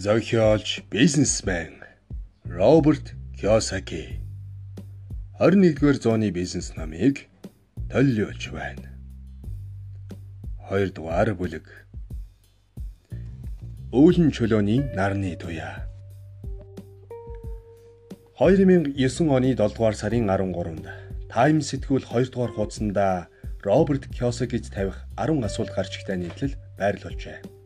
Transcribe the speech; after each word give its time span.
зохиолч 0.00 0.80
бизнесмен 0.90 1.74
Роберт 2.48 3.12
Кiyosaki 3.36 4.16
21-р 5.38 6.00
зууны 6.00 6.30
бизнес 6.32 6.72
номыг 6.72 7.28
төлөөлж 7.92 8.46
байна. 8.48 8.88
2 10.72 10.96
дугаар 10.96 11.34
бүлэг 11.36 11.68
Өвлөн 13.92 14.32
чөлөөний 14.32 14.80
нарны 14.96 15.36
туяа 15.36 15.84
2009 18.40 19.28
оны 19.36 19.52
7 19.52 19.76
дугаар 19.76 20.00
сарын 20.00 20.32
13-нд 20.32 20.88
Time 21.28 21.60
сэтгүүл 21.60 22.08
2 22.08 22.32
дугаар 22.32 22.56
хуудсанда 22.56 23.28
Роберт 23.60 24.08
Кiyosaki-д 24.08 24.72
тавих 24.72 25.04
10 25.20 25.44
асуулт 25.44 25.76
гарч 25.76 26.00
ихтэй 26.00 26.16
нийтлэл 26.16 26.56
байрлуулжээ 26.80 27.59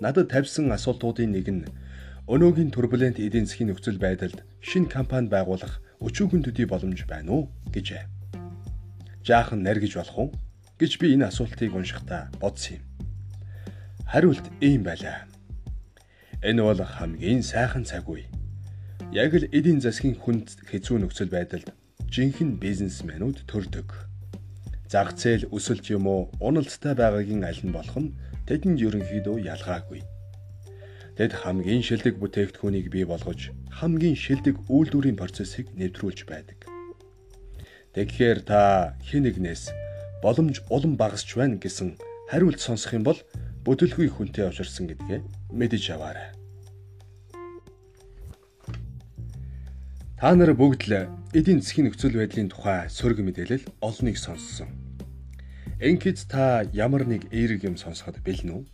надад 0.00 0.28
тавьсан 0.28 0.68
асуултуудын 0.72 1.32
нэг 1.32 1.48
нь 1.48 1.64
өнөөгийн 2.26 2.70
турбулент 2.74 3.16
эдийн 3.22 3.46
засгийн 3.46 3.70
нөхцөл 3.70 4.02
байдалд 4.02 4.42
шинэ 4.60 4.90
компани 4.90 5.30
байгуулах 5.30 5.80
өчүүхэн 6.02 6.42
төдий 6.44 6.66
боломж 6.68 7.06
байна 7.06 7.32
уу 7.32 7.42
гэж. 7.72 8.04
Жаахан 9.24 9.62
наргиж 9.62 9.94
болох 9.96 10.18
уу 10.18 10.28
гэж 10.76 10.92
би 11.00 11.14
энэ 11.14 11.30
асуултыг 11.30 11.72
уншихдаа 11.72 12.28
бодсон 12.42 12.82
юм. 12.82 12.84
Хариулт 14.10 14.46
ийм 14.60 14.82
байлаа. 14.84 15.24
Энэ 16.42 16.62
бол 16.62 16.82
хамгийн 16.82 17.42
сайхан 17.42 17.88
цаг 17.88 18.04
үе. 18.10 18.28
Яг 19.14 19.32
л 19.32 19.48
эдийн 19.48 19.80
засгийн 19.80 20.20
хүнд 20.20 20.66
хэцүү 20.68 21.00
нөхцөл 21.00 21.32
байдалд 21.32 21.72
жинхэнэ 22.12 22.60
бизнесмэнүүд 22.60 23.48
төрдөг. 23.48 23.88
Зах 24.92 25.16
зээл 25.18 25.48
өсөлт 25.50 25.86
юм 25.90 26.06
уу, 26.06 26.30
уналттай 26.38 26.94
байгаагийн 26.94 27.42
аль 27.42 27.62
нь 27.64 27.74
болох 27.74 27.98
нь 27.98 28.14
тэдэнд 28.46 28.78
ерөнхийдөө 28.86 29.36
ялгаагүй. 29.42 30.02
Тэд 31.18 31.32
хамгийн 31.32 31.82
шилдэг 31.82 32.14
бүтээгдэхүүнийг 32.22 32.86
бий 32.94 33.04
болгож 33.08 33.50
хамгийн 33.74 34.14
шилдэг 34.14 34.56
үйлдвэрийн 34.70 35.18
процессыг 35.18 35.72
нэвтрүүлж 35.74 36.28
байдаг. 36.28 36.68
Тэгэхээр 37.96 38.38
та 38.44 38.92
хэн 39.00 39.24
нэгнээс 39.24 39.72
боломж 40.20 40.60
улам 40.68 41.00
багасч 41.00 41.32
байна 41.34 41.56
гэсэн 41.56 41.96
хариулт 42.28 42.60
сонсох 42.60 42.92
юм 42.92 43.04
бол 43.08 43.16
бүдэлгүй 43.64 44.12
хүнтэй 44.12 44.44
авчирсан 44.46 44.86
гэдгээ 44.92 45.20
мэдэж 45.56 45.84
аваарай. 45.96 46.36
Та 50.20 50.36
нар 50.36 50.52
бүгд 50.52 50.82
л 50.88 51.08
эдийн 51.32 51.60
засгийн 51.64 51.88
нөхцөл 51.88 52.20
байдлын 52.20 52.52
тухай 52.52 52.88
сөрөг 52.92 53.24
мэдээлэл 53.24 53.64
олныг 53.80 54.16
сонссон. 54.20 54.85
Ингээд 55.76 56.24
та 56.32 56.64
ямар 56.72 57.04
нэг 57.04 57.28
эерэг 57.28 57.68
юм 57.68 57.76
сонсоход 57.76 58.24
бэлэн 58.24 58.48
үү? 58.48 58.64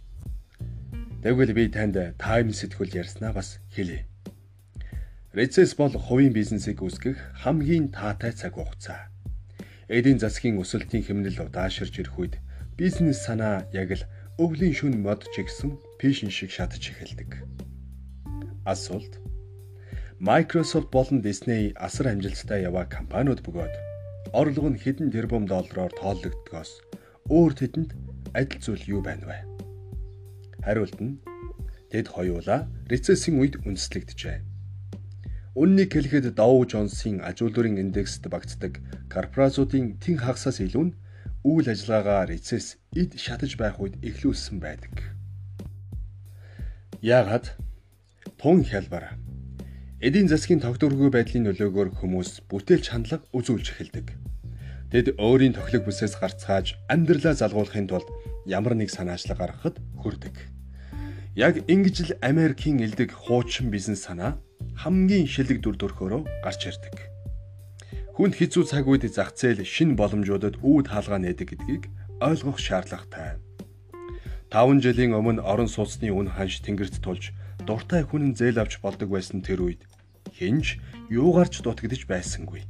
Тэгвэл 1.27 1.51
би 1.51 1.67
танд 1.67 1.99
тайм 2.15 2.55
сэтгүүл 2.55 2.95
ярьснаа 2.95 3.35
бас 3.35 3.59
хэлье. 3.75 4.07
Рецесс 5.35 5.75
бол 5.75 5.91
хувийн 5.91 6.31
бизнесийг 6.31 6.79
үүсгэх 6.79 7.43
хамгийн 7.43 7.91
таатай 7.91 8.31
цаг 8.31 8.55
хугацаа. 8.55 9.11
Эдийн 9.91 10.23
засгийн 10.23 10.63
өсөлтийн 10.63 11.03
хэмнэл 11.03 11.43
удаашрж 11.43 11.91
ирэх 11.99 12.15
үед 12.23 12.35
бизнес 12.79 13.27
санаа 13.27 13.67
яг 13.75 13.99
л 13.99 14.07
өвлийн 14.39 14.71
шүн 14.71 15.03
мод 15.03 15.27
чигсэн 15.35 15.75
пишн 15.99 16.31
шиг 16.31 16.55
шатж 16.55 16.87
эхэлдэг. 16.87 17.43
Асуулт 18.63 19.19
Microsoft 20.23 20.95
болон 20.95 21.19
Disney 21.19 21.75
асар 21.75 22.15
амжилттай 22.15 22.63
яваа 22.63 22.87
компаниуд 22.87 23.43
бөгөөд 23.43 23.92
орлого 24.33 24.69
нь 24.73 24.81
хэдэн 24.81 25.13
тэрбум 25.13 25.45
доллараар 25.45 25.93
тооллогддгоос 26.01 26.73
өөр 27.29 27.53
тэдэнд 27.53 27.91
адил 28.33 28.61
зүйл 28.65 28.85
юу 28.97 29.01
байна 29.05 29.29
вэ? 29.29 29.39
Хариулт 30.65 30.99
нь 31.05 31.21
тэд 31.93 32.09
хоёулаа 32.09 32.65
рецессийн 32.89 33.37
үед 33.37 33.61
үндэслэгдэжээ. 33.69 34.41
Үннийг 35.53 35.93
хэлэхэд 35.93 36.33
Dow 36.33 36.65
Jones-ийн 36.65 37.21
аж 37.21 37.45
үйлдвэрийн 37.45 37.77
индексд 37.77 38.25
багтдаг 38.33 38.81
корпорациудын 39.13 40.01
тэн 40.01 40.17
хагасаас 40.17 40.65
илүү 40.65 40.85
нь 40.89 40.97
үйл 41.45 41.69
ажиллагаагаа 41.69 42.33
рецесс 42.33 42.81
эд 42.97 43.21
шатаж 43.21 43.61
байх 43.61 43.77
үед 43.77 44.01
эхлүүлсэн 44.01 44.57
байдаг. 44.65 45.13
Яагаад 47.05 47.53
тун 48.41 48.65
хялбар 48.65 49.19
эдийн 50.01 50.31
засгийн 50.33 50.65
тогтворгүй 50.65 51.13
байдлын 51.13 51.51
нөлөөгөөр 51.51 52.01
хүмүүс 52.01 52.49
бүтээлч 52.49 52.89
хандлага 52.89 53.29
үзүүлж 53.37 53.67
эхэлдэг. 53.77 54.22
Тэд 54.93 55.17
өөрийн 55.17 55.57
тохилог 55.57 55.89
бүсээс 55.89 56.21
гарцгааж 56.21 56.77
амьдралаа 56.85 57.33
залгуулахын 57.33 57.89
тулд 57.89 58.05
ямар 58.45 58.77
нэг 58.77 58.93
санаачлаг 58.93 59.41
гаргахад 59.41 59.81
хүрдэг. 59.97 60.37
Яг 61.33 61.65
ингэж 61.65 61.97
л 62.13 62.13
Америкийн 62.21 62.77
элдэг 62.85 63.17
хуучин 63.17 63.73
бизнес 63.73 64.05
санаа 64.05 64.37
хамгийн 64.77 65.25
шилэг 65.25 65.65
дүр 65.65 65.81
төрхөөрөө 65.81 66.45
гарч 66.45 66.61
ирдэг. 66.69 66.97
Хүнд 68.21 68.37
хэцүү 68.37 68.69
цаг 68.69 68.85
үед 68.85 69.09
зах 69.09 69.33
зээл 69.33 69.65
шин 69.65 69.97
боломжуудад 69.97 70.61
үүд 70.61 70.93
хаалгаа 70.93 71.25
нээдэг 71.25 71.57
гэдгийг 71.57 71.89
ойлгох 72.21 72.61
шаардлагатай. 72.61 73.41
5 74.53 74.85
жилийн 74.85 75.17
өмнө 75.17 75.41
орон 75.41 75.73
сууцны 75.73 76.13
үн 76.13 76.29
ханш 76.37 76.61
тэнгэрт 76.61 77.01
тулж 77.01 77.33
дуртай 77.65 78.05
хүн 78.05 78.37
зээл 78.37 78.61
авч 78.61 78.85
болдог 78.85 79.09
байсан 79.09 79.41
тэр 79.41 79.65
үед 79.65 79.89
хинж 80.37 80.77
юугаарч 81.09 81.65
дутагдж 81.65 82.05
байсангүй. 82.05 82.69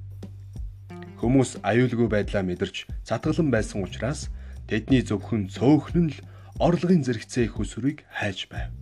Хүмүүс 1.23 1.63
аюулгүй 1.63 2.11
байдлаа 2.11 2.43
мэдэрч 2.43 2.91
цатгалан 3.07 3.55
байсан 3.55 3.87
учраас 3.87 4.27
тэдний 4.67 5.07
зөвхөн 5.07 5.47
цөөхнөн 5.55 6.11
л 6.11 6.19
орлогын 6.59 7.07
зэрэгцээ 7.07 7.47
их 7.47 7.63
өсвөрийг 7.63 8.03
хайж 8.11 8.51
байв. 8.51 8.75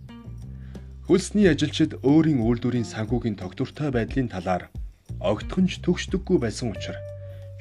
Хөлсний 1.05 1.45
ажилчид 1.45 2.01
өөрийн 2.01 2.41
үйлдвэрийн 2.41 2.89
санхүүгийн 2.89 3.37
тогтвортой 3.37 3.93
байдлын 3.93 4.25
талаар 4.33 4.73
огтхонч 5.21 5.85
төгсдөггүй 5.85 6.41
байсан 6.41 6.73
учраас 6.73 7.05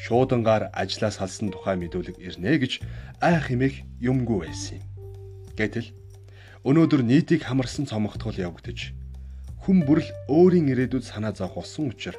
шуудангаар 0.01 0.73
ажлаа 0.73 1.13
салсан 1.13 1.53
тухай 1.53 1.77
мэдүүлэг 1.77 2.17
ирнэ 2.17 2.57
гэж 2.65 2.81
айх 3.21 3.53
хэмээх 3.53 3.85
юмгүй 4.01 4.49
байсан 4.49 4.81
юм. 4.81 4.89
Гэтэл 5.61 5.93
өнөөдөр 6.65 7.05
нийтийг 7.05 7.45
хамарсан 7.45 7.85
цомогтгол 7.85 8.33
явагдаж 8.33 8.97
хүн 9.61 9.85
бүрл 9.85 10.09
өөрийн 10.33 10.73
ирээдүйд 10.73 11.05
санаа 11.05 11.37
зовх 11.37 11.61
болсон 11.61 11.93
учраас 11.93 12.17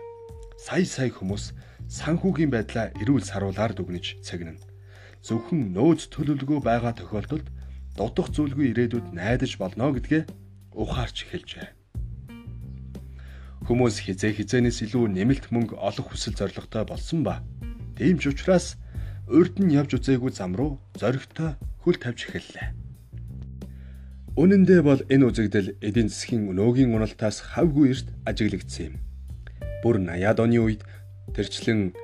сая 0.61 0.85
сая 0.85 1.09
хүмүүс 1.09 1.57
санхүүгийн 1.91 2.52
байдлаа 2.56 2.96
эрүүл 3.03 3.28
саруулаар 3.28 3.75
дүгнэж 3.75 4.24
цагнана. 4.24 4.63
Зөвхөн 5.28 5.75
нөөц 5.75 6.07
төлөвлөгөө 6.16 6.59
байгаа 6.63 6.96
тохиолдолд 6.96 7.47
дутах 8.00 8.31
зүйлгүй 8.31 8.72
ирээдүйд 8.72 9.12
найдаж 9.12 9.59
болно 9.59 9.91
гэдгээ 9.91 10.24
ухаарч 10.72 11.28
эхэлжээ. 11.28 11.68
Хүмүүс 13.68 14.07
хизээ 14.07 14.31
хизээнээс 14.40 14.88
илүү 14.88 15.03
нэмэлт 15.19 15.52
мөнгө 15.52 15.75
олох 15.75 16.16
хүсэл 16.16 16.40
зоригтой 16.40 16.88
болсон 16.88 17.28
ба 17.28 17.44
тийм 18.00 18.18
ч 18.23 18.31
учраас 18.31 18.79
урд 19.28 19.59
нь 19.59 19.75
явж 19.75 20.00
үзээгүй 20.00 20.31
зам 20.31 20.56
руу 20.56 20.79
зоригтой 20.96 21.59
хөл 21.84 22.00
тавьж 22.00 22.31
эхэллээ. 22.31 22.68
Үнэн 24.40 24.63
дээр 24.63 24.81
бол 24.88 25.02
энэ 25.12 25.28
үзэгдэл 25.28 25.75
эдийн 25.84 26.08
засгийн 26.08 26.56
өнөөгийн 26.56 26.96
уналтаас 26.96 27.52
хавгүй 27.52 27.91
эрт 27.91 28.08
ажиглагдсан 28.23 28.96
юм. 28.96 28.96
Бүр 29.84 30.00
80-аад 30.00 30.40
оны 30.40 30.58
үед 30.63 30.81
Тэрчлэн 31.31 31.96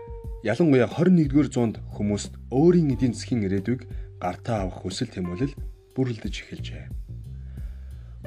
ялангуяа 0.48 0.88
21-р 0.88 1.48
зуунд 1.52 1.76
хүмүүст 2.00 2.40
өөрийн 2.48 2.96
эдийн 2.96 3.12
засгийн 3.12 3.44
ирээдүйг 3.44 3.84
гартаа 4.24 4.64
авах 4.64 4.88
хүсэл 4.88 5.12
тэмүүлэл 5.12 5.52
бүрлдэж 5.92 6.36
эхэлжээ. 6.48 6.88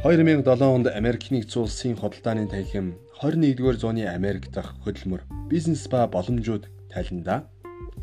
2007 0.04 0.44
онд 0.60 0.86
Америкийн 0.92 1.40
нэгдсэн 1.40 1.62
улсын 1.64 1.96
худалдааны 1.96 2.52
танхим 2.52 3.00
21-р 3.24 3.76
зууны 3.80 4.04
Америк 4.12 4.52
дахь 4.52 4.76
хөдөлмөр 4.84 5.24
бизнес 5.48 5.88
ба 5.88 6.04
боломжууд 6.04 6.68
тайландаа 6.92 7.48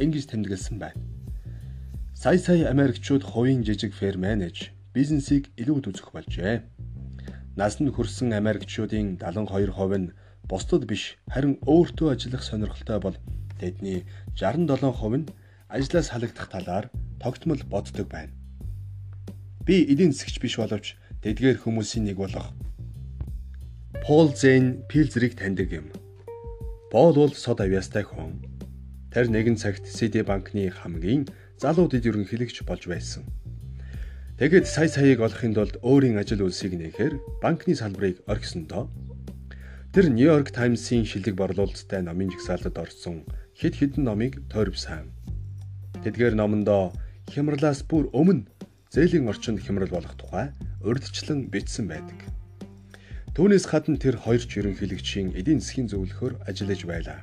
ингэж 0.02 0.26
тэмдэглэсэн 0.34 0.82
байна. 0.82 0.98
Сая 2.18 2.42
сая 2.42 2.70
Америкчууд 2.74 3.22
хувийн 3.22 3.62
жижиг 3.62 3.94
ферм 3.94 4.26
менеж 4.26 4.74
бизнесийг 4.94 5.54
илүүд 5.54 5.94
үзэх 5.94 6.10
болжээ. 6.14 6.66
Насанд 7.58 7.94
хүрсэн 7.94 8.34
Америкчуудын 8.34 9.22
72% 9.22 9.98
нь 10.02 10.14
бусдад 10.48 10.88
биш 10.88 11.20
харин 11.28 11.60
өөртөө 11.68 12.16
ажиллах 12.16 12.44
сонирхолтой 12.44 13.00
бол 13.04 13.18
тэдний 13.60 14.08
67% 14.40 15.18
нь 15.18 15.30
ажлаас 15.68 16.08
халагдах 16.10 16.48
талаар 16.48 16.86
тогтмол 17.20 17.62
боддог 17.68 18.08
байна. 18.08 18.32
Би 19.68 19.84
эдийн 19.84 20.16
засгч 20.16 20.40
биш 20.40 20.56
боловч 20.56 20.96
тэдгээр 21.24 21.60
хүмүүсийн 21.60 22.08
нэг 22.08 22.18
болох 22.18 22.56
Пол 24.08 24.32
Зейн 24.32 24.88
Пилзерийг 24.88 25.36
таньдаг 25.36 25.68
юм. 25.72 25.92
Пол 26.92 27.12
бол 27.12 27.34
сод 27.36 27.60
авьяастай 27.60 28.08
хүн. 28.08 28.40
Тэр 29.12 29.28
нэгэн 29.28 29.60
цагт 29.60 29.84
CD 29.84 30.24
банкны 30.24 30.72
хамгийн 30.72 31.28
залуу 31.60 31.92
дэд 31.92 32.08
ерөнхийлөгч 32.08 32.64
болж 32.64 32.88
байсан. 32.88 33.28
Тэгэд 34.40 34.64
сая 34.70 34.88
саяыг 34.88 35.20
олохын 35.20 35.52
тулд 35.52 35.76
өөрийн 35.84 36.22
ажил 36.22 36.46
үйлсийг 36.46 36.78
нээхээр 36.80 37.42
банкны 37.44 37.76
салбарыг 37.76 38.24
орхисондоо 38.30 38.88
Тэр 39.94 40.12
Нью-Йорк 40.12 40.52
Таймс-ийн 40.52 41.06
шилдэг 41.08 41.36
борлуулалттай 41.40 42.04
номын 42.04 42.30
жагсаалтад 42.36 42.78
орсон 42.78 43.24
хэд 43.58 43.74
хэдэн 43.80 44.04
номыг 44.04 44.44
тойрвсан. 44.52 45.10
Тэдгээр 46.04 46.36
номондоо 46.38 46.94
хямралаас 47.32 47.82
бүр 47.88 48.12
өмнө 48.14 48.46
зээлийн 48.94 49.26
орчинд 49.32 49.64
хямрал 49.64 49.90
болох 49.90 50.14
тухай 50.20 50.54
урьдчилан 50.86 51.50
бичсэн 51.50 51.88
байдаг. 51.88 52.20
Түүнээс 53.34 53.66
гадна 53.66 53.98
тэр 53.98 54.18
хоёр 54.22 54.44
ч 54.44 54.62
ерөнхийлөгчийн 54.62 55.34
эдийн 55.40 55.64
засгийн 55.64 55.90
зөвлөхөөр 55.90 56.46
ажиллаж 56.46 56.82
байлаа. 56.86 57.20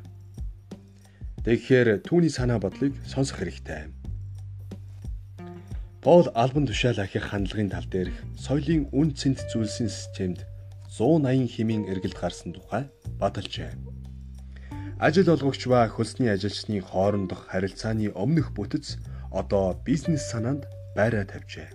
Тэгэхээр 1.44 2.06
түүний 2.08 2.32
санаа 2.32 2.58
бодлыг 2.58 2.96
сонсох 3.04 3.38
хэрэгтэй. 3.44 3.92
Пол 6.00 6.28
албан 6.32 6.66
тушаал 6.66 7.00
ахих 7.00 7.28
хандлагын 7.28 7.70
тал 7.72 7.86
дээрх 7.88 8.16
соёлын 8.36 8.88
үн 8.92 9.12
цэнд 9.12 9.44
зүйлсийн 9.52 9.88
системд 9.88 10.44
180 10.94 11.50
хэмийн 11.50 11.82
эргэлт 11.90 12.14
гарсан 12.22 12.54
тухай 12.54 12.86
баталжээ. 13.18 13.74
Ажил 15.02 15.26
олгогч 15.34 15.66
ба 15.66 15.90
хөлсний 15.90 16.30
ажилчны 16.30 16.78
хоорондох 16.78 17.50
харилцааны 17.50 18.14
өмнөх 18.14 18.54
бүтэц 18.54 19.02
одоо 19.34 19.74
бизнес 19.82 20.22
санаанд 20.30 20.70
байраа 20.94 21.26
тавьжээ. 21.26 21.74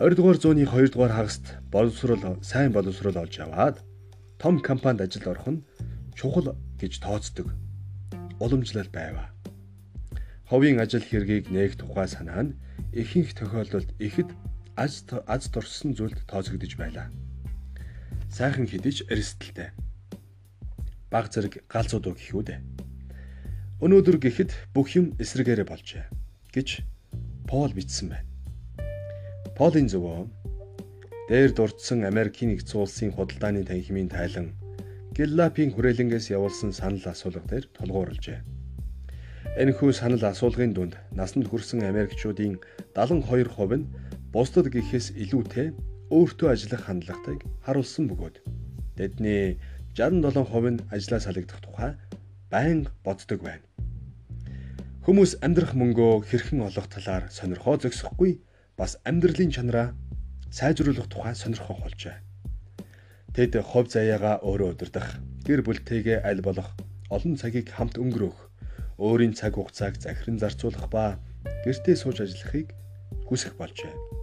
20 0.00 0.16
дугаар 0.16 0.38
зууны 0.40 0.64
2 0.64 0.96
дугаар 0.96 1.12
хагаст 1.12 1.44
боловсрол 1.68 2.40
сайн 2.40 2.72
боловсрол 2.72 3.20
олж 3.20 3.36
аваад 3.36 3.84
том 4.40 4.64
компанид 4.64 5.04
ажилд 5.04 5.28
орох 5.28 5.48
нь 5.52 5.64
чухал 6.16 6.56
гэж 6.80 7.04
тооцдог 7.04 7.52
уламжлал 8.40 8.88
байв. 8.88 9.28
Ховын 10.48 10.80
ажил 10.80 11.04
хэргийг 11.04 11.52
нээх 11.52 11.76
тухай 11.76 12.08
санаа 12.08 12.48
нь 12.48 12.56
ихэнх 12.96 13.36
тохиолдолд 13.36 13.92
ихэд 14.00 14.32
аз 14.72 15.04
аз 15.28 15.42
дурсан 15.52 15.92
зүйлд 15.92 16.24
тооцогдож 16.24 16.72
байлаа. 16.80 17.12
Сайхан 18.28 18.68
хэдиж 18.68 19.08
эрсдэлтэй. 19.08 19.72
Баг 21.10 21.32
зэрэг 21.32 21.64
галзуудуу 21.72 22.14
гэх 22.14 22.36
үү 22.36 22.44
дээ. 22.44 22.60
Өнөөдөр 23.80 24.16
гэхэд 24.20 24.50
бүх 24.74 24.92
юм 24.98 25.16
эсрэгээрээ 25.22 25.66
болжээ 25.68 26.04
гэж 26.52 26.84
Пол 27.48 27.72
бичсэн 27.72 28.12
байна. 28.12 28.28
Полын 29.56 29.88
зөвөө 29.88 30.28
дээр 31.32 31.50
дурдсан 31.56 32.04
Америкийн 32.04 32.52
нэгдсэн 32.52 32.78
улсын 32.80 33.10
худалдааны 33.16 33.64
танхимын 33.64 34.12
тайлан 34.12 34.52
Гэллапийн 35.16 35.72
хүрээлэнгээс 35.72 36.30
явуулсан 36.36 36.70
санал 36.76 37.02
асуулга 37.08 37.42
дээр 37.48 37.66
тулгуурлажээ. 37.74 38.38
Энэхүү 39.58 39.90
санал 39.96 40.22
асуулгын 40.22 40.76
дунд 40.76 40.94
насанд 41.10 41.48
хүрсэн 41.48 41.82
Америкчуудын 41.88 42.60
72% 42.94 43.80
нь 43.80 43.88
бусдад 44.30 44.68
гэхээс 44.70 45.16
илүүтэй 45.16 45.72
өөртөө 46.08 46.48
ажиллах 46.52 46.88
хандлагатайг 46.88 47.44
харуулсан 47.64 48.08
бөгөөд 48.08 48.36
тэдний 48.96 49.60
67% 49.92 50.72
нь 50.72 50.84
ажлаа 50.88 51.20
салгадах 51.20 51.60
тухай 51.60 51.92
байнга 52.50 52.92
боддог 53.04 53.40
байна. 53.44 53.64
Хүмүүс 55.04 55.40
амьдрах 55.44 55.72
мөнгөө 55.76 56.28
хэрхэн 56.28 56.64
олох 56.68 56.88
талаар 56.88 57.28
сонирхоо 57.28 57.76
зогсохгүй 57.80 58.40
бас 58.76 58.96
амьдралын 59.04 59.52
чанараа 59.52 59.92
сайжруулах 60.50 61.08
тухай 61.12 61.34
сонирхох 61.34 61.80
болжээ. 61.84 62.16
Тэд 63.36 63.60
хов 63.60 63.88
заяагаа 63.92 64.40
өөрөө 64.44 64.68
удирдах, 64.74 65.20
гэр 65.44 65.60
бүлтэйгээ 65.64 66.24
аль 66.24 66.40
болох 66.44 66.72
олон 67.12 67.36
цагийг 67.36 67.68
хамт 67.72 68.00
өнгөрөөх, 68.00 68.38
өөрийн 69.00 69.36
цаг 69.36 69.56
хугацааг 69.56 70.00
захиран 70.00 70.40
зарцуулах 70.40 70.88
ба 70.92 71.20
гэртээ 71.64 71.96
сууж 71.96 72.24
ажиллахыг 72.24 72.72
хүсэх 73.28 73.54
болжээ. 73.56 74.17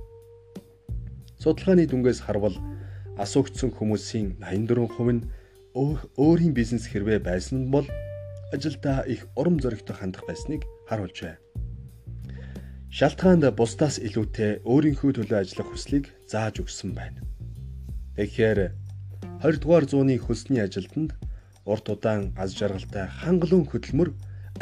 Судалгааны 1.46 1.86
дүнгээс 1.86 2.26
харвал 2.26 2.58
асуугдсан 3.22 3.70
хүмүүсийн 3.78 4.42
84% 4.42 5.14
нь 5.14 5.22
өөрийн 5.78 6.58
бизнес 6.58 6.90
хэрвээ 6.90 7.22
байсан 7.22 7.70
бол 7.70 7.86
ажилдаа 8.50 9.06
их 9.06 9.30
урам 9.38 9.62
зоригтой 9.62 9.94
хандах 9.94 10.26
байсныг 10.26 10.66
харуулжээ 10.90 11.38
шалтгаанд 12.98 13.46
бусдаас 13.54 14.02
илүүтэй 14.02 14.66
өөрийнхөө 14.66 15.12
төлөө 15.22 15.38
ажиллах 15.46 15.70
хүслийг 15.70 16.06
зааж 16.26 16.66
өгсөн 16.66 16.98
байна. 16.98 17.22
Тэгэхээр 18.18 18.60
20 19.46 19.62
дугаар 19.62 19.86
зууны 19.86 20.18
хөлсний 20.18 20.66
ажилтнанд 20.66 21.14
урт 21.70 21.86
удаан 21.94 22.34
аз 22.42 22.58
жаргалтай 22.58 23.06
хангалуун 23.22 23.70
хөдөлмөр 23.70 24.10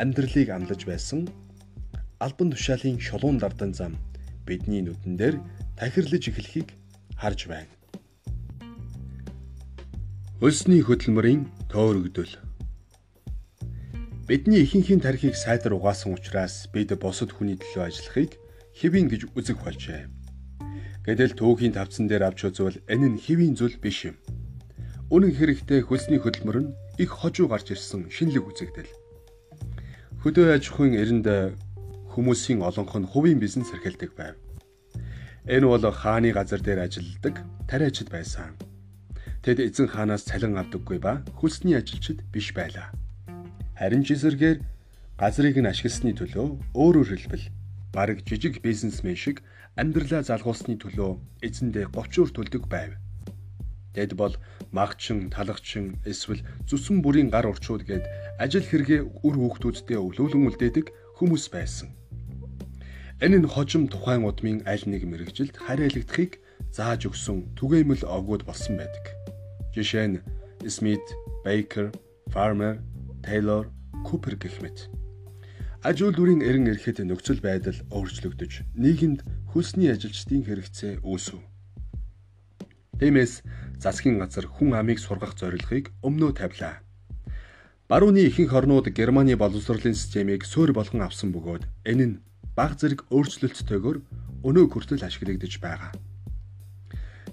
амьдралыг 0.03 0.49
амлаж 0.51 0.83
байсан 0.83 1.31
албан 2.19 2.51
тушаалын 2.51 2.99
шулуун 2.99 3.39
дардан 3.39 3.71
зам 3.71 3.95
бидний 4.47 4.81
нүдэн 4.83 5.15
дээр 5.17 5.35
тахирлаж 5.79 6.23
эхлэхийг 6.29 6.69
харж 7.17 7.47
байна. 7.47 7.71
Хөлсний 10.39 10.83
хөдөлмөрийн 10.83 11.47
төөрөгдөл 11.71 12.43
Бидний 14.23 14.63
ихэнхийн 14.63 15.03
тархийг 15.03 15.35
сайдар 15.35 15.75
угаасан 15.75 16.15
учраас 16.15 16.71
бид 16.71 16.95
босод 16.95 17.35
хүний 17.35 17.59
төлөө 17.59 17.91
ажиллахыг 17.91 18.39
хэвийн 18.71 19.11
гэж 19.11 19.27
үзэх 19.35 19.59
болжээ. 19.59 20.07
Гэтэл 21.03 21.35
түүхийн 21.35 21.75
тавцан 21.75 22.07
дээр 22.07 22.31
авч 22.31 22.47
үзвэл 22.47 22.79
энэ 22.87 23.07
нь 23.11 23.19
хэвийн 23.19 23.59
зүйл 23.59 23.75
биш 23.83 24.07
юм. 24.07 24.15
Үнэн 25.11 25.35
хэрэгтээ 25.35 25.83
хөлсний 25.83 26.23
хөдөлмөр 26.23 26.57
нь 26.63 26.73
их 27.03 27.11
хожуу 27.11 27.51
гарч 27.51 27.75
ирсэн 27.75 28.07
шинэлэг 28.07 28.47
үзэгдэл. 28.47 28.91
Хөдөө 30.23 30.55
аж 30.55 30.71
ахуйн 30.71 30.95
эрэнд 30.95 31.27
хүмүүсийн 32.13 32.61
олонх 32.61 32.93
нь 32.93 33.09
хувийн 33.09 33.41
бизнес 33.41 33.73
эрхэлдэг 33.73 34.13
байв. 34.13 34.37
Энэ 35.49 35.67
бол 35.67 35.83
хааны 35.91 36.31
газар 36.31 36.61
дээр 36.61 36.85
ажилладаг 36.85 37.41
тариачид 37.67 38.07
байсан. 38.13 38.55
Тэд 39.43 39.59
эзэн 39.59 39.91
хаанаас 39.91 40.23
цалин 40.23 40.55
авдаггүй 40.55 41.03
ба 41.03 41.19
хөлсний 41.35 41.75
ажилчид 41.75 42.23
биш 42.31 42.55
байлаа. 42.55 42.95
Харин 43.75 44.07
ч 44.07 44.15
эсэргээр 44.15 44.63
газрыг 45.19 45.57
нь 45.59 45.67
ашигласны 45.67 46.15
төлөө 46.15 46.47
өөрөөр 46.79 47.09
хэлбэл 47.11 47.45
бараг 47.91 48.23
жижиг 48.23 48.63
бизнесмен 48.63 49.19
шиг 49.19 49.43
амьдралаа 49.75 50.23
залгуулсны 50.23 50.79
төлөө 50.79 51.43
эзэндээ 51.43 51.91
говчуур 51.91 52.29
төлдөг 52.31 52.71
байв. 52.71 52.95
Тэд 53.93 54.15
бол 54.17 54.33
магчин, 54.71 55.29
талагчин, 55.29 55.99
эсвэл 56.05 56.41
зүсэн 56.65 57.03
бүрийн 57.03 57.29
гар 57.29 57.45
урчууд 57.45 57.83
гээд 57.85 58.05
ажил 58.41 58.65
хэрэгээ 58.65 59.01
үр 59.27 59.35
хүүхдүүдтэй 59.37 59.97
өвлүүлэн 60.01 60.47
үлдээдэг 60.49 60.87
хүмүүс 61.17 61.45
байсан. 61.53 61.93
Энэ 63.23 63.39
нь 63.39 63.47
хожим 63.47 63.87
тухайн 63.87 64.27
удмын 64.27 64.67
аль 64.67 64.83
нэг 64.83 65.07
мэрэгжилд 65.07 65.55
хариалагдахыг 65.55 66.43
зааж 66.75 67.07
өгсөн 67.07 67.55
түгээмэл 67.55 68.03
огууд 68.03 68.43
болсон 68.43 68.75
байдаг. 68.75 69.15
Жишээ 69.71 70.07
нь 70.11 70.19
Смит, 70.67 70.99
Бейкер, 71.47 71.95
Farmer, 72.35 72.83
Taylor, 73.23 73.71
Cooper 74.03 74.35
гэх 74.35 74.59
мэт. 74.59 74.91
Аж 75.87 76.03
үйлдвэрийн 76.03 76.43
эрен 76.43 76.67
эрэхэд 76.67 76.99
нөхцөл 77.07 77.39
байдал 77.39 77.79
өөрчлөгдөж, 77.95 78.75
нийгэмд 78.75 79.23
хөлсний 79.55 79.87
ажилчдын 79.95 80.43
хэрэгцээ 80.43 80.99
үүсв. 81.07 81.39
Тиймээс 82.99 83.39
засгийн 83.79 84.19
газар 84.19 84.51
хүн 84.51 84.75
амыг 84.75 84.99
сургах 84.99 85.39
зорилгыг 85.39 85.95
өмнөө 86.03 86.43
тавилаа. 86.43 86.83
Барууны 87.87 88.19
ихэнх 88.27 88.51
орнууд 88.51 88.91
Германы 88.91 89.39
боловсролын 89.39 89.95
системийг 89.95 90.43
суурь 90.43 90.75
болгон 90.75 91.07
авсан 91.07 91.31
бөгөөд 91.31 91.63
энэ 91.87 92.03
нь 92.03 92.15
баг 92.53 92.77
зэрэг 92.77 93.09
өөрчлөлттөйгөр 93.09 93.97
өнөө 94.45 94.65
хүртэл 94.69 95.05
ашиглагдаж 95.05 95.53
байгаа. 95.57 95.91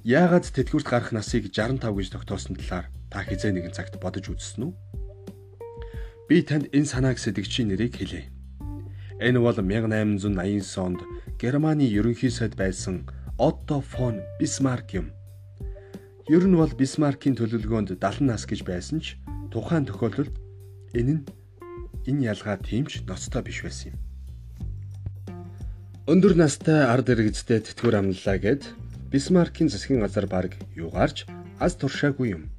Яагаад 0.01 0.49
тэтгэврт 0.49 0.89
гарах 0.89 1.13
насыг 1.13 1.53
65 1.53 1.93
гэж 1.93 2.09
тогтоосон 2.09 2.57
талаар 2.57 2.89
та 3.13 3.21
хизээ 3.21 3.53
нэгэн 3.53 3.77
цагт 3.77 4.01
бодож 4.01 4.33
үзсэн 4.33 4.73
үү? 4.73 4.73
Би 6.25 6.41
танд 6.41 6.73
энэ 6.73 6.89
санааг 6.89 7.21
сэтгчийн 7.21 7.69
нэрийг 7.69 8.01
хэлье. 8.01 8.33
Энэ 9.21 9.45
бол 9.45 9.53
1889 9.53 10.65
онд 10.81 11.01
Германы 11.37 11.85
ерөнхий 11.85 12.33
сайд 12.33 12.57
байсан 12.57 13.05
Отто 13.37 13.85
фон 13.85 14.25
Бисмарк 14.41 14.97
юм. 14.97 15.13
Ер 16.33 16.49
нь 16.49 16.57
бол 16.57 16.73
Бисмаркийн 16.73 17.37
төлөвлөгөөнд 17.37 18.01
70 18.01 18.25
нас 18.25 18.49
гэж 18.49 18.65
байсан 18.65 19.05
ч 19.05 19.21
тухайн 19.53 19.85
тохиолдолд 19.85 20.33
энэ 20.97 21.21
нь 21.21 21.23
энэ 22.09 22.25
ялгаа 22.33 22.57
тимч 22.57 23.05
ноцтой 23.05 23.45
биш 23.45 23.61
байсан 23.61 23.93
юм. 23.93 24.10
Өндөр 26.11 26.35
настай 26.35 26.83
ард 26.91 27.07
иргэдтэй 27.07 27.63
тэтгэвэр 27.63 28.03
амлалаа 28.03 28.35
гэд 28.43 28.63
Бисмаркийн 29.15 29.71
засгийн 29.71 30.03
газар 30.03 30.27
баг 30.27 30.59
юугаарч 30.75 31.23
аз 31.63 31.79
туршаагүй 31.79 32.35
юм. 32.35 32.51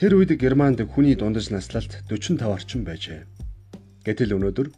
Тэр 0.00 0.16
үед 0.16 0.32
Германд 0.40 0.80
хүний 0.88 1.12
дундаж 1.20 1.52
наслалт 1.52 1.92
45 2.08 2.40
орчим 2.48 2.80
байжээ. 2.88 3.28
Гэтэл 4.08 4.40
өнөөдөр 4.40 4.72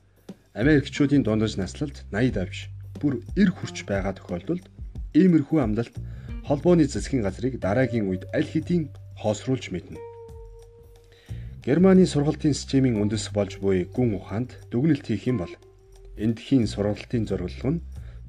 Америкчуудын 0.58 1.22
дундаж 1.22 1.54
наслалт 1.54 2.02
80 2.10 2.34
давж 2.34 2.56
бүр 2.98 3.22
90 3.38 3.54
хүрч 3.54 3.76
байгаа 3.86 4.18
тохиолдолд 4.18 4.66
иймэрхүү 5.14 5.58
амлалт 5.62 5.94
холбооны 6.50 6.82
засгийн 6.90 7.22
газрыг 7.22 7.62
дараагийн 7.62 8.10
үед 8.10 8.26
аль 8.34 8.50
хэдийн 8.50 8.90
хоосруулж 9.22 9.70
мэднэ. 9.70 10.02
Германы 11.62 12.10
сургалтын 12.10 12.58
системийн 12.58 12.98
үндэс 12.98 13.30
болж 13.30 13.62
буй 13.62 13.86
гүн 13.86 14.18
ухаанд 14.18 14.58
дүгнэлт 14.74 15.06
хийх 15.06 15.30
юм 15.30 15.38
бол 15.46 15.54
эндхийн 16.24 16.66
сургалтын 16.66 17.24
зорилго 17.30 17.70
нь 17.72 17.82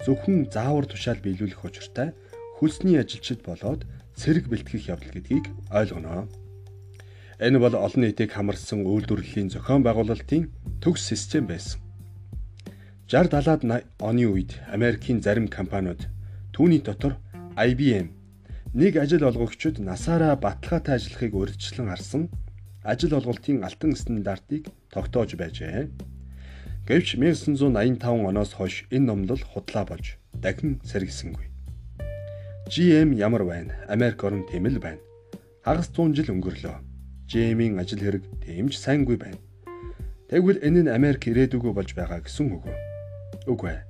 зөвхөн 0.05 0.47
заавар 0.53 0.85
тушаал 0.87 1.19
биелүүлэх 1.23 1.65
учиртай 1.65 2.13
хөлсний 2.57 2.97
ажилчид 2.99 3.41
болоод 3.43 3.83
цэрэг 4.19 4.45
бэлтгэх 4.47 4.87
явдал 4.93 5.13
гэдгийг 5.15 5.45
ойлгоно. 5.71 6.27
Энэ 7.39 7.59
бол 7.59 7.75
олон 7.75 8.03
нийтийг 8.03 8.31
хамарсан 8.35 8.83
үйлдвэрлэлийн 8.83 9.49
зохион 9.51 9.83
байгуулалтын 9.83 10.51
төгс 10.83 11.03
систем 11.07 11.47
байсан. 11.47 11.79
60 13.07 13.31
70-ад 13.31 13.63
оны 13.99 14.27
үед 14.27 14.59
Америкийн 14.67 15.23
зарим 15.23 15.47
компаниуд 15.47 16.05
түүний 16.53 16.83
дотор 16.83 17.15
IBM, 17.55 18.11
нэг 18.75 18.97
ажил 19.01 19.23
олгогчид 19.23 19.79
насаараа 19.79 20.35
баталгаатай 20.35 20.95
ажиллахыг 20.99 21.33
урьдчилан 21.33 21.89
харсан 21.89 22.23
ажил 22.83 23.15
олголтын 23.15 23.63
алтан 23.63 23.95
стандартыг 23.95 24.67
тогтоож 24.93 25.33
байжээ. 25.35 25.89
Гэвч 26.89 27.21
1985 27.21 28.25
оноос 28.25 28.51
хойш 28.57 28.89
энэ 28.89 29.05
номлол 29.05 29.43
худлаа 29.45 29.85
болж 29.85 30.17
дахин 30.33 30.81
сэргисэнгүй. 30.89 31.45
GM 32.65 33.13
ямар 33.13 33.45
байна? 33.45 33.77
Америк 33.85 34.23
орн 34.25 34.41
тийм 34.49 34.65
л 34.65 34.81
байна. 34.81 34.97
Хагас 35.61 35.93
100 35.93 36.17
жил 36.17 36.33
өнгөрлөө. 36.33 36.81
GM-ийн 37.29 37.77
ажил 37.77 38.01
хэрэг 38.01 38.25
ч 38.41 38.73
сайнгүй 38.81 39.21
байна. 39.21 39.37
Тэгвэл 40.33 40.65
энэ 40.65 40.81
нь 40.81 40.89
Америк 40.89 41.29
ирээдүгөө 41.29 41.77
болж 41.77 41.93
байгаа 41.93 42.25
гэсэн 42.25 42.57
үг 42.57 42.65
үү? 42.65 42.77
Үгүй 43.53 43.69
ээ. 43.69 43.85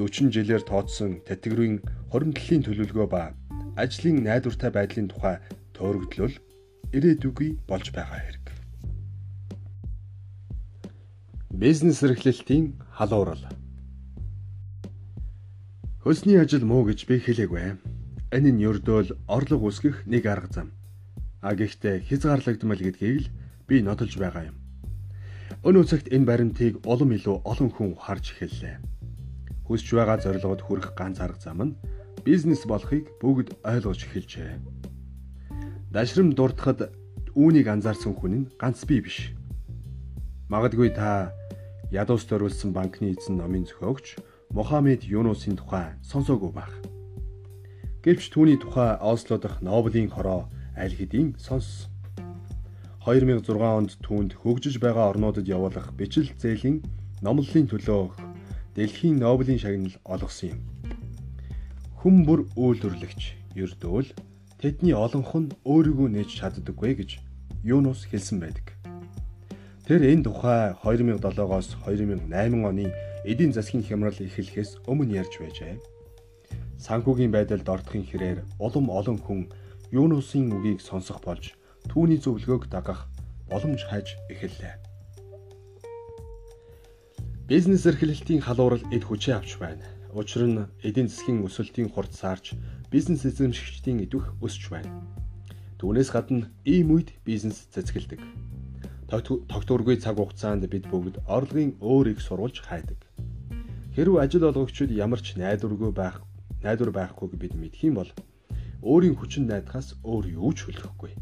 40 0.00 0.32
жилээр 0.32 0.64
тооцсон 0.64 1.20
тэтгэврийн 1.28 1.84
хоримтлалын 2.08 2.64
төлөвлөгөө 2.64 3.08
ба 3.12 3.36
ажлын 3.76 4.24
найдвартай 4.24 4.72
байдлын 4.72 5.12
тухай 5.12 5.36
төөрөгдлөл 5.76 6.40
ирээдүгий 6.96 7.60
болж 7.68 7.92
байгаа 7.92 8.20
хэрэг. 8.24 8.39
Бизнес 11.60 12.02
эрхлэлтийн 12.02 12.80
халуурал. 12.88 13.44
Хөлсний 16.00 16.40
ажил 16.40 16.64
муу 16.64 16.88
гэж 16.88 17.04
би 17.04 17.20
хэлээгүй. 17.20 17.76
Энэ 18.32 18.48
нь 18.56 18.64
ердөөл 18.64 19.12
орлого 19.28 19.68
үүсгэх 19.68 20.08
нэг 20.08 20.24
арга 20.24 20.48
зам. 20.48 20.68
А 21.44 21.52
гэхдээ 21.52 22.08
хязгаарлагдмал 22.08 22.80
гэдгийг 22.80 23.28
л 23.28 23.32
би 23.68 23.84
нотолж 23.84 24.16
байгаа 24.16 24.48
юм. 24.48 24.56
Өнөө 25.60 25.84
цагт 25.84 26.08
энэ 26.08 26.24
баримтыг 26.24 26.80
улам 26.88 27.12
илүү 27.12 27.44
олон 27.44 27.68
хүн 27.76 27.92
харж 27.92 28.40
эхэллээ. 28.40 28.80
Хүсж 29.68 29.88
байгаа 29.92 30.16
зорилгод 30.16 30.64
хүрэх 30.64 30.96
ганц 30.96 31.20
арга 31.20 31.44
зам 31.44 31.60
нь 31.60 31.76
бизнес 32.24 32.64
болохыг 32.64 33.20
бүгд 33.20 33.60
ойлгож 33.68 34.00
эхэлжээ. 34.08 34.56
Дашрам 35.92 36.32
дуртахад 36.32 36.88
үүнийг 37.36 37.68
анзаарсан 37.68 38.16
хүн 38.16 38.32
нь 38.32 38.48
ганц 38.56 38.80
би 38.88 39.04
биш. 39.04 39.36
Магадгүй 40.48 40.96
та 40.96 41.36
ядуус 41.90 42.24
төрүүлсэн 42.30 42.70
банкны 42.70 43.10
эзэн 43.14 43.42
номын 43.42 43.66
зохиогч 43.66 44.16
Мохаммед 44.54 45.02
Юнусын 45.06 45.58
тухай 45.58 45.94
сонсоогүй 46.06 46.50
байх. 46.54 46.70
Гэвч 48.02 48.30
түүний 48.30 48.58
тухай 48.62 48.94
Осло 48.98 49.38
дахь 49.38 49.62
Нобелийн 49.62 50.10
хороо 50.10 50.50
аль 50.78 50.94
хэдийн 50.94 51.34
сонссон. 51.38 51.90
2006 53.04 53.58
онд 53.58 53.98
түүнд 54.06 54.38
хөгжиж 54.38 54.78
байгаа 54.78 55.10
орнуудад 55.10 55.46
явуулах 55.48 55.90
бичил 55.98 56.30
зээлийн 56.38 56.82
номлолын 57.22 57.66
төлөө 57.66 58.30
Дэлхийн 58.74 59.18
Нобелийн 59.18 59.58
шагнал 59.58 59.96
олгосон 60.04 60.54
юм. 60.54 60.60
Хүн 61.98 62.22
бүр 62.22 62.46
үйлдвэрлэгч 62.54 63.22
ердөөл 63.58 64.08
тэдний 64.62 64.94
олонх 64.94 65.34
нь 65.34 65.52
өөрийгөө 65.66 66.08
нээж 66.14 66.30
чаддаггүй 66.38 66.94
гэж 66.96 67.10
Юнус 67.66 68.06
хэлсэн 68.06 68.38
байдаг. 68.40 68.79
Тэр 69.90 70.06
энэ 70.06 70.22
тухай 70.22 70.70
2007-оос 70.86 71.74
2008 71.82 72.30
оны 72.62 72.94
эдийн 73.26 73.50
засгийн 73.50 73.82
хямрал 73.82 74.14
эхлэхээс 74.14 74.86
өмнө 74.86 75.18
ярьж 75.18 75.42
байжээ. 75.42 75.82
Санхүүгийн 76.78 77.34
байдалд 77.34 77.66
ордохын 77.66 78.06
хэрээр 78.06 78.38
улам 78.62 78.86
олон 78.86 79.18
хүн 79.18 79.50
Юнусын 79.90 80.46
үгийг 80.54 80.78
сонсох 80.78 81.18
болж 81.26 81.58
түүний 81.90 82.22
зөвлөгөөг 82.22 82.70
дагах 82.70 83.10
боломж 83.50 83.82
хайж 83.90 84.14
эхэллээ. 84.30 84.78
Бизнес 87.50 87.82
эрхлэлтийн 87.82 88.46
халуурал 88.46 88.86
эд 88.94 89.02
хүчээ 89.02 89.42
авч 89.42 89.58
байна. 89.58 89.82
Учир 90.14 90.46
нь 90.46 90.70
эдийн 90.86 91.10
засгийн 91.10 91.42
өсөлтийн 91.42 91.90
хурд 91.90 92.14
саарч 92.14 92.54
бизнес 92.94 93.26
эзэмшигчдийн 93.26 94.06
идвэх 94.06 94.38
өсч 94.38 94.70
байна. 94.70 95.02
Түүнээс 95.82 96.14
гадна 96.14 96.46
ийм 96.62 96.94
үед 96.94 97.10
бизнес 97.26 97.66
цэцгэлдэг 97.74 98.22
тогтворгүй 99.10 99.98
цаг 99.98 100.22
хугацаанд 100.22 100.70
бид 100.70 100.86
бүгд 100.86 101.18
орлогын 101.26 101.74
өөр 101.82 102.14
их 102.14 102.20
сурвалж 102.22 102.62
хайдаг. 102.62 103.02
Хэрвээ 103.98 104.22
ажил 104.22 104.46
олгогчид 104.46 104.94
ямар 104.94 105.18
ч 105.18 105.34
найдваргүй 105.34 105.90
байх 105.90 106.22
найдвар 106.62 106.94
байхгүйг 106.94 107.34
бид 107.34 107.54
мэдх 107.58 107.82
юм 107.82 107.98
бол 107.98 108.10
өөрийн 108.86 109.18
хүчин 109.18 109.50
найдахаас 109.50 109.98
өөр 110.06 110.24
юу 110.38 110.54
ч 110.54 110.70
хөлөхгүй. 110.70 111.18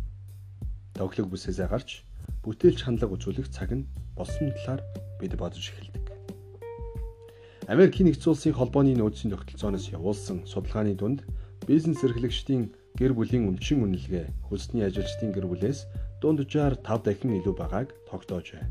Тоглог 1.00 1.33
бүсээсээ 1.33 1.68
гарч 1.73 2.04
бүтээлч 2.45 2.85
хандлага 2.85 3.16
үзүүлэх 3.16 3.49
цаг 3.49 3.73
нь 3.73 3.88
болсон 4.12 4.52
талаар 4.52 4.85
бид 5.16 5.33
бодож 5.40 5.64
эхэлдэг. 5.64 6.12
Америкийн 7.73 8.12
нэгдсэн 8.12 8.33
улсын 8.33 8.52
холбооны 8.52 8.92
нөөцийн 9.00 9.33
тогтолцооноос 9.33 9.88
явуулсан 9.97 10.45
судалгааны 10.45 10.92
дунд 10.92 11.25
бизнес 11.64 12.04
эрхлэгчдийн 12.04 12.73
гэр 13.00 13.12
бүлийн 13.16 13.49
өмчин 13.49 13.85
үнэлгээ 13.85 14.49
хөлсний 14.49 14.85
ажилчдын 14.85 15.33
гэр 15.33 15.47
бүлээс 15.49 15.85
дунджаар 16.21 16.75
5 16.83 17.05
дахин 17.07 17.39
илүү 17.39 17.55
байгааг 17.55 17.89
тогтоожээ. 18.11 18.65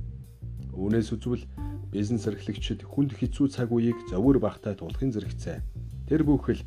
Үүнээс 0.76 1.10
үзвэл 1.16 1.48
бизнес 1.92 2.28
эрхлэгчид 2.28 2.84
хүнд 2.84 3.16
хэцүү 3.16 3.48
цаг 3.56 3.72
үеийг 3.72 3.96
зөвөр 4.12 4.38
багтай 4.44 4.76
тулахын 4.76 5.16
зэрэгцээ. 5.16 5.64
Тэр 6.12 6.22
бүхэл 6.28 6.62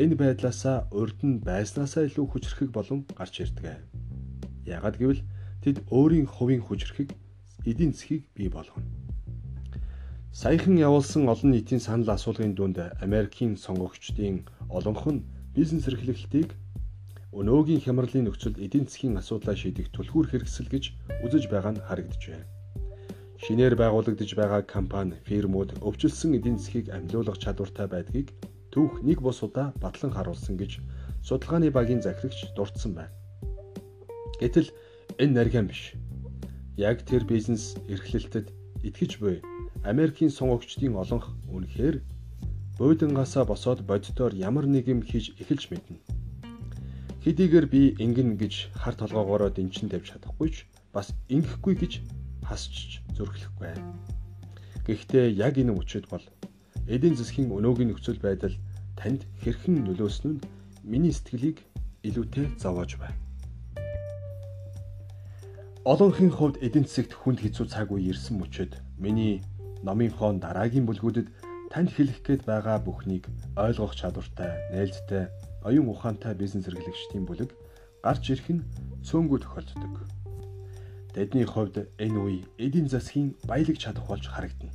энэ 0.00 0.16
байдлаасаа 0.16 0.88
урд 0.88 1.20
нь 1.20 1.44
байснаасаа 1.44 2.08
илүү 2.08 2.26
хүчрэхэг 2.32 2.70
болон 2.72 3.04
гарч 3.12 3.44
ирдэг. 3.44 3.84
Яагад 4.64 4.96
гэвэл 4.96 5.20
тэд 5.60 5.84
өөрийн 5.92 6.24
хувийн 6.24 6.64
хүчрэхэг 6.64 7.12
эдийн 7.68 7.92
засгийг 7.92 8.24
бий 8.32 8.48
болгоно. 8.48 8.88
Саяхан 10.32 10.80
явуулсан 10.80 11.28
олон 11.28 11.52
нийтийн 11.52 11.80
санал 11.84 12.08
асуулгын 12.16 12.56
дунд 12.56 12.80
Америкийн 13.04 13.60
сонгогчдын 13.60 14.48
олонх 14.72 15.04
нь 15.12 15.24
бизнес 15.52 15.84
эрхлэлтийг 15.92 16.56
өнөөгийн 17.32 17.80
хямралын 17.80 18.28
нөхцөлд 18.28 18.60
эдийн 18.60 18.84
засгийн 18.84 19.16
асуудлаа 19.16 19.56
шийдэх 19.56 19.88
түлхүүр 19.96 20.28
хэрэгсэл 20.28 20.68
гэж 20.68 20.84
үзэж 21.24 21.48
байгаа 21.48 21.72
нь 21.72 21.84
харагджээ. 21.88 22.44
Шинээр 23.40 23.74
байгуулагдж 23.80 24.30
байгаа 24.36 24.60
компани, 24.68 25.16
фирмууд 25.24 25.80
өвчлсөн 25.80 26.36
эдийн 26.36 26.60
засгийг 26.60 26.92
амжуулах 26.92 27.40
чадвартай 27.40 27.88
байдгийг 27.88 28.36
түүх 28.68 29.00
нэг 29.00 29.24
бус 29.24 29.40
удаа 29.40 29.72
батлан 29.80 30.12
харуулсан 30.12 30.60
гэж 30.60 30.84
судалгааны 31.24 31.72
багийн 31.72 32.04
захирагч 32.04 32.52
дурдсан 32.52 32.92
байна. 33.00 33.16
Гэтэл 34.36 34.68
энэ 35.16 35.32
нарийн 35.32 35.72
биш. 35.72 35.96
Яг 36.76 37.00
тэр 37.08 37.24
бизнес 37.24 37.80
эрхлэлтэд 37.88 38.52
итгэж 38.84 39.12
буй 39.24 39.40
Америкийн 39.88 40.28
сонгогчдын 40.28 41.00
олонх 41.00 41.32
үнэхээр 41.48 41.96
буудангаасаа 42.76 43.48
босоод 43.48 43.80
боддоор 43.88 44.36
ямар 44.36 44.68
нэг 44.68 44.84
юм 44.92 45.00
хийж 45.00 45.32
эхэлж 45.40 45.72
мэднэ 45.72 46.21
Хэдийгээр 47.22 47.66
би 47.70 47.94
ингэн 48.02 48.34
гэж 48.34 48.74
хар 48.74 48.98
толгоогоороо 48.98 49.54
дэнчин 49.54 49.86
тавьж 49.86 50.10
чадахгүй 50.10 50.50
ч 50.50 50.66
бас 50.90 51.14
ингэхгүй 51.30 51.74
гэж 51.78 51.92
хасч 52.42 52.98
зөрөглөхгүй. 53.14 53.78
Гэхдээ 54.82 55.30
яг 55.38 55.54
энэ 55.54 55.70
үчид 55.70 56.10
бол 56.10 56.26
эдийн 56.90 57.14
засгийн 57.14 57.54
өнөөгийн 57.54 57.94
нөхцөл 57.94 58.18
байдал 58.18 58.58
танд 58.98 59.22
хэрхэн 59.38 59.86
нөлөөсөн 59.86 60.42
нь 60.42 60.42
миний 60.82 61.14
сэтгэлийг 61.14 61.62
илүүтэй 62.02 62.58
зовоож 62.58 62.98
байна. 62.98 63.14
Олонхын 65.86 66.34
хувьд 66.34 66.58
эдийн 66.58 66.90
засагт 66.90 67.14
хүнд 67.14 67.38
хэцүү 67.38 67.66
цаг 67.70 67.94
үе 67.94 68.10
ирсэн 68.10 68.42
мөчөд 68.42 68.82
миний 68.98 69.46
номын 69.86 70.10
хон 70.10 70.42
дараагийн 70.42 70.90
бүлгүүдэд 70.90 71.30
танд 71.70 71.90
хэлэх 71.94 72.18
гээд 72.26 72.42
байгаа 72.50 72.82
бүхнийг 72.82 73.30
ойлгох 73.54 73.94
чадвартай, 73.94 74.50
нээлттэй 74.74 75.30
оюун 75.64 75.88
ухаантай 75.88 76.34
бизнес 76.34 76.66
эрхлэгчдийн 76.68 77.26
бүлэг 77.26 77.50
гарч 78.02 78.30
ирэх 78.30 78.48
нь 78.50 78.66
цөөнгүй 79.06 79.38
тохиолддог. 79.42 79.94
Тэдний 81.14 81.46
хувьд 81.46 81.86
энэ 82.02 82.18
үе 82.18 82.38
эдийн 82.58 82.88
засгийн 82.88 83.36
баялаг 83.46 83.78
чадах 83.78 84.06
болж 84.08 84.26
харагдана. 84.26 84.74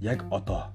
Яг 0.00 0.24
одоо 0.30 0.72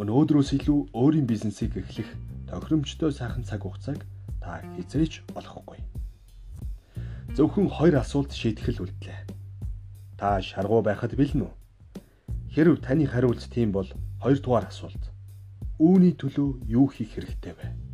өнөөдрөөс 0.00 0.54
илүү 0.56 0.94
өөрийн 0.94 1.26
бизнесийг 1.26 1.76
эхлэх 1.76 2.08
тохиромжтой 2.48 3.12
сайхан 3.12 3.44
цаг 3.44 3.66
хугацааг 3.66 4.00
та 4.40 4.62
хизээч 4.78 5.26
олохгүй. 5.34 5.82
Зөвхөн 7.36 7.68
хоёр 7.68 8.00
асуулт 8.00 8.32
шийдэх 8.32 8.78
л 8.78 8.86
үлдлээ. 8.86 9.20
Та 10.16 10.40
шаргуу 10.40 10.80
байхад 10.80 11.12
бэлэн 11.18 11.44
үү? 11.44 11.52
Хэрв 12.54 12.80
таны 12.80 13.04
хариулт 13.04 13.44
тийм 13.52 13.74
бол 13.74 13.90
хоёрдугаар 14.22 14.72
асуулт. 14.72 15.12
Үүний 15.78 16.14
төлөө 16.16 16.64
юу 16.66 16.86
хийх 16.88 17.18
хэрэгтэй 17.18 17.52
вэ? 17.54 17.87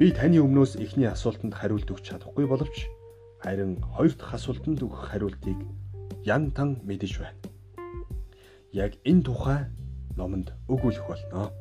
Би 0.00 0.08
таны 0.16 0.38
өмнөөс 0.40 0.78
эхний 0.80 1.04
асуултанд 1.04 1.52
хариулт 1.52 1.90
өгч 1.92 2.08
чадахгүй 2.08 2.48
боловч 2.48 2.88
харин 3.44 3.84
хоёр 3.84 4.16
дахь 4.16 4.32
асуултанд 4.32 4.80
өгөх 4.80 5.12
хариултыг 5.12 5.60
ян 6.24 6.48
тан 6.56 6.80
мэдэж 6.88 7.20
байна. 7.20 7.36
Яг 8.72 8.96
энэ 9.04 9.28
тухай 9.28 9.68
номонд 10.16 10.56
өгүүлэх 10.72 11.04
болно. 11.04 11.52